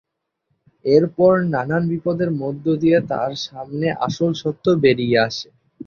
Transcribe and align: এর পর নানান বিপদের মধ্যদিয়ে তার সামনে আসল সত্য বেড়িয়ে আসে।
এর 0.85 1.03
পর 1.17 1.33
নানান 1.53 1.83
বিপদের 1.91 2.29
মধ্যদিয়ে 2.41 2.97
তার 3.11 3.31
সামনে 3.45 3.87
আসল 4.05 4.31
সত্য 4.41 4.65
বেড়িয়ে 4.83 5.17
আসে। 5.27 5.49